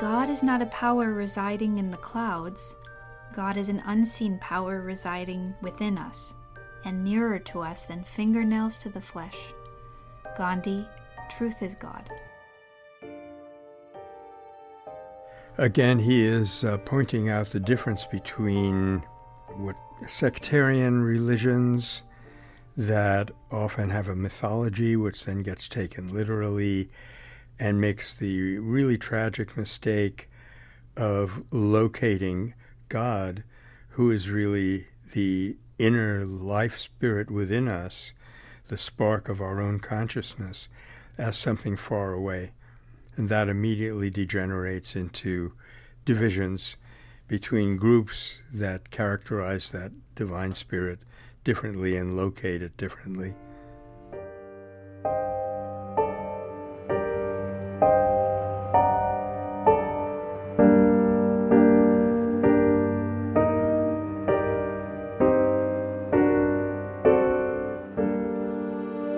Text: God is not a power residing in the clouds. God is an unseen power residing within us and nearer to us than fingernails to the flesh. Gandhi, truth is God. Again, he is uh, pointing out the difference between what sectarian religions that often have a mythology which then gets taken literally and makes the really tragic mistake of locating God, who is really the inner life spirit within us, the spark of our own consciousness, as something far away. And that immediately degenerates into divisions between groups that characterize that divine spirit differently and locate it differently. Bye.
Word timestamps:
God 0.00 0.30
is 0.30 0.42
not 0.42 0.62
a 0.62 0.66
power 0.66 1.12
residing 1.12 1.76
in 1.76 1.90
the 1.90 1.98
clouds. 1.98 2.74
God 3.34 3.58
is 3.58 3.68
an 3.68 3.82
unseen 3.84 4.38
power 4.38 4.80
residing 4.80 5.54
within 5.60 5.98
us 5.98 6.32
and 6.86 7.04
nearer 7.04 7.38
to 7.40 7.60
us 7.60 7.82
than 7.82 8.02
fingernails 8.02 8.78
to 8.78 8.88
the 8.88 9.02
flesh. 9.02 9.36
Gandhi, 10.38 10.88
truth 11.28 11.62
is 11.62 11.74
God. 11.74 12.10
Again, 15.58 15.98
he 15.98 16.24
is 16.24 16.64
uh, 16.64 16.78
pointing 16.78 17.28
out 17.28 17.48
the 17.48 17.60
difference 17.60 18.06
between 18.06 19.04
what 19.48 19.76
sectarian 20.06 21.02
religions 21.02 22.04
that 22.74 23.30
often 23.50 23.90
have 23.90 24.08
a 24.08 24.16
mythology 24.16 24.96
which 24.96 25.26
then 25.26 25.42
gets 25.42 25.68
taken 25.68 26.08
literally 26.08 26.88
and 27.60 27.78
makes 27.78 28.14
the 28.14 28.58
really 28.58 28.96
tragic 28.96 29.54
mistake 29.54 30.30
of 30.96 31.44
locating 31.52 32.54
God, 32.88 33.44
who 33.90 34.10
is 34.10 34.30
really 34.30 34.86
the 35.12 35.58
inner 35.78 36.24
life 36.24 36.78
spirit 36.78 37.30
within 37.30 37.68
us, 37.68 38.14
the 38.68 38.78
spark 38.78 39.28
of 39.28 39.42
our 39.42 39.60
own 39.60 39.78
consciousness, 39.78 40.70
as 41.18 41.36
something 41.36 41.76
far 41.76 42.14
away. 42.14 42.52
And 43.16 43.28
that 43.28 43.50
immediately 43.50 44.08
degenerates 44.08 44.96
into 44.96 45.52
divisions 46.06 46.78
between 47.28 47.76
groups 47.76 48.42
that 48.52 48.90
characterize 48.90 49.70
that 49.70 49.92
divine 50.14 50.54
spirit 50.54 51.00
differently 51.44 51.94
and 51.94 52.16
locate 52.16 52.62
it 52.62 52.76
differently. 52.78 53.34
Bye. 57.80 58.19